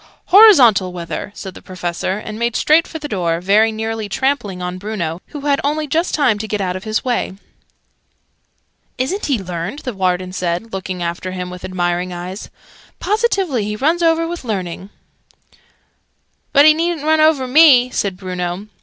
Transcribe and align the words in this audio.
"Horizontal 0.29 0.91
weather," 0.93 1.31
said 1.35 1.53
the 1.53 1.61
Professor, 1.61 2.17
and 2.17 2.39
made 2.39 2.55
straight 2.55 2.87
for 2.87 2.97
the 2.97 3.07
door, 3.07 3.39
very 3.39 3.71
nearly 3.71 4.09
trampling 4.09 4.59
on 4.59 4.79
Bruno, 4.79 5.21
who 5.27 5.41
had 5.41 5.61
only 5.63 5.85
just 5.85 6.15
time 6.15 6.39
to 6.39 6.47
get 6.47 6.59
out 6.59 6.75
of 6.75 6.85
his 6.85 7.05
way. 7.05 7.35
"Isn't 8.97 9.27
he 9.27 9.37
learned?" 9.37 9.77
the 9.85 9.93
Warden 9.93 10.33
said, 10.33 10.73
looking 10.73 11.03
after 11.03 11.33
him 11.33 11.51
with 11.51 11.63
admiring 11.63 12.11
eyes. 12.11 12.49
"Positively 12.99 13.63
he 13.63 13.75
runs 13.75 14.01
over 14.01 14.27
with 14.27 14.43
learning!" 14.43 14.89
"But 16.51 16.65
he 16.65 16.73
needn't 16.73 17.05
run 17.05 17.19
over 17.21 17.45
me!" 17.47 17.91
said 17.91 18.17
Bruno. 18.17 18.65